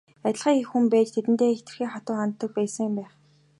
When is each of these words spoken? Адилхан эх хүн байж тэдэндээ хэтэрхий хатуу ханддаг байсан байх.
Адилхан 0.27 0.55
эх 0.61 0.67
хүн 0.71 0.85
байж 0.93 1.07
тэдэндээ 1.13 1.51
хэтэрхий 1.57 1.89
хатуу 1.93 2.15
ханддаг 2.19 2.51
байсан 2.57 2.89
байх. 2.97 3.11